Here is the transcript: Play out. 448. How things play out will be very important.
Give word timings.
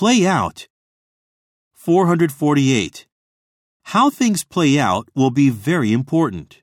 Play 0.00 0.26
out. 0.26 0.66
448. 1.74 3.06
How 3.82 4.08
things 4.08 4.44
play 4.44 4.78
out 4.78 5.10
will 5.14 5.30
be 5.30 5.50
very 5.50 5.92
important. 5.92 6.62